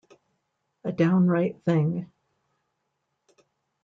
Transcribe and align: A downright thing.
A 0.83 0.91
downright 0.91 1.63
thing. 1.63 2.09